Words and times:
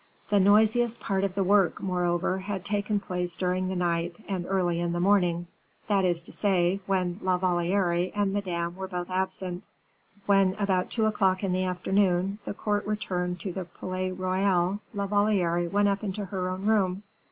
The 0.31 0.39
noisiest 0.39 0.99
part 0.99 1.23
of 1.23 1.35
the 1.35 1.43
work, 1.43 1.79
moreover, 1.79 2.39
had 2.39 2.65
taken 2.65 2.99
place 2.99 3.37
during 3.37 3.67
the 3.67 3.75
night 3.75 4.15
and 4.27 4.47
early 4.49 4.79
in 4.79 4.93
the 4.93 4.99
morning, 4.99 5.45
that 5.87 6.03
is 6.05 6.23
to 6.23 6.31
say, 6.31 6.79
when 6.87 7.19
La 7.21 7.37
Valliere 7.37 8.11
and 8.15 8.33
Madame 8.33 8.75
were 8.75 8.87
both 8.87 9.11
absent. 9.11 9.69
When, 10.25 10.55
about 10.57 10.89
two 10.89 11.05
o'clock 11.05 11.43
in 11.43 11.53
the 11.53 11.65
afternoon, 11.65 12.39
the 12.45 12.55
court 12.55 12.87
returned 12.87 13.39
to 13.41 13.53
the 13.53 13.65
Palais 13.65 14.11
Royal, 14.11 14.79
La 14.95 15.05
Valliere 15.05 15.69
went 15.69 15.87
up 15.87 16.03
into 16.03 16.25
her 16.25 16.49
own 16.49 16.65
room. 16.65 17.03